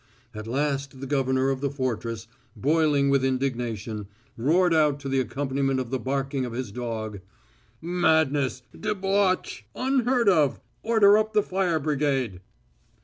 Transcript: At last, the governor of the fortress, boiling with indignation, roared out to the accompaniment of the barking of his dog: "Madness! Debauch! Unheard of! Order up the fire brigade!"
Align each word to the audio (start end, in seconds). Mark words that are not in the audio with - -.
At 0.33 0.47
last, 0.47 0.99
the 0.99 1.05
governor 1.05 1.51
of 1.51 1.61
the 1.61 1.69
fortress, 1.69 2.25
boiling 2.55 3.11
with 3.11 3.23
indignation, 3.23 4.07
roared 4.35 4.73
out 4.73 4.99
to 5.01 5.09
the 5.09 5.19
accompaniment 5.19 5.79
of 5.79 5.91
the 5.91 5.99
barking 5.99 6.43
of 6.43 6.53
his 6.53 6.71
dog: 6.71 7.19
"Madness! 7.83 8.63
Debauch! 8.79 9.63
Unheard 9.75 10.27
of! 10.27 10.59
Order 10.81 11.19
up 11.19 11.33
the 11.33 11.43
fire 11.43 11.79
brigade!" 11.79 12.41